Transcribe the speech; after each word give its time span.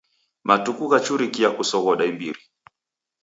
Matuku 0.47 0.83
ghachuria 0.91 1.49
kusoghoda 1.57 2.03
imbiri. 2.11 2.41